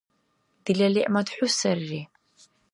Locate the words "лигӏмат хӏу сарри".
0.93-2.01